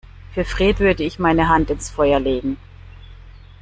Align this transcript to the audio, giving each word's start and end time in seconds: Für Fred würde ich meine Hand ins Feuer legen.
Für 0.33 0.43
Fred 0.45 0.79
würde 0.79 1.03
ich 1.03 1.19
meine 1.19 1.47
Hand 1.47 1.69
ins 1.69 1.91
Feuer 1.91 2.19
legen. 2.19 2.57